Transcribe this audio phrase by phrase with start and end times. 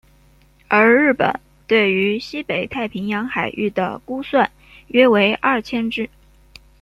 [0.67, 4.51] 而日本对于西北太平洋海域的估算
[4.87, 6.09] 约为二千只。